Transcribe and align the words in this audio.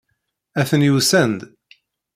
Atni 0.59 0.89
usan-d. 0.97 1.41